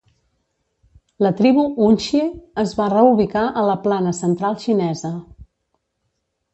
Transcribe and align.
La 1.25 1.31
tribu 1.41 1.65
hunxie 1.89 2.23
es 2.65 2.75
va 2.81 2.89
reubicar 2.97 3.47
a 3.63 3.69
la 3.71 3.79
Plana 3.87 4.19
Central 4.25 4.61
xinesa. 4.69 5.17